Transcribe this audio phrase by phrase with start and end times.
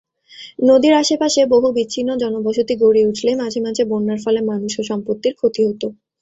[0.61, 5.61] নদীর আশেপাশে বহু বিচ্ছিন্ন জনবসতি গড়ে উঠলে মাঝে মাঝে বন্যার ফলে মানুষ ও সম্পত্তির ক্ষতি
[5.67, 5.81] হত।